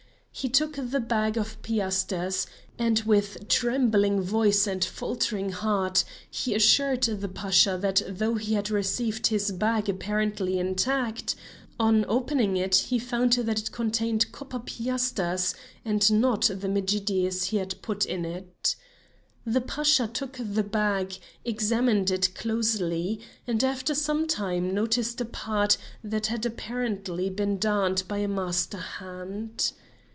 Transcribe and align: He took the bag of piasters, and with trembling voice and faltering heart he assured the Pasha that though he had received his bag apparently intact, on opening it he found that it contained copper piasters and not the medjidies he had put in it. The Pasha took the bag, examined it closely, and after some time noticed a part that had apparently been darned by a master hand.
He 0.33 0.47
took 0.47 0.77
the 0.77 1.01
bag 1.01 1.35
of 1.37 1.61
piasters, 1.61 2.47
and 2.79 2.99
with 3.01 3.49
trembling 3.49 4.21
voice 4.21 4.65
and 4.65 4.83
faltering 4.83 5.51
heart 5.51 6.05
he 6.31 6.55
assured 6.55 7.03
the 7.03 7.27
Pasha 7.27 7.77
that 7.79 8.01
though 8.07 8.35
he 8.35 8.53
had 8.53 8.71
received 8.71 9.27
his 9.27 9.51
bag 9.51 9.89
apparently 9.89 10.57
intact, 10.57 11.35
on 11.77 12.05
opening 12.07 12.55
it 12.55 12.75
he 12.75 12.97
found 12.97 13.33
that 13.33 13.59
it 13.59 13.71
contained 13.73 14.31
copper 14.31 14.57
piasters 14.59 15.53
and 15.83 16.09
not 16.11 16.43
the 16.43 16.69
medjidies 16.69 17.49
he 17.49 17.57
had 17.57 17.79
put 17.81 18.05
in 18.05 18.23
it. 18.23 18.77
The 19.45 19.61
Pasha 19.61 20.07
took 20.07 20.39
the 20.41 20.63
bag, 20.63 21.17
examined 21.43 22.09
it 22.09 22.33
closely, 22.35 23.19
and 23.45 23.61
after 23.63 23.93
some 23.93 24.27
time 24.27 24.73
noticed 24.73 25.19
a 25.19 25.25
part 25.25 25.77
that 26.03 26.27
had 26.27 26.45
apparently 26.45 27.29
been 27.29 27.59
darned 27.59 28.03
by 28.07 28.19
a 28.19 28.29
master 28.29 28.77
hand. 28.77 29.73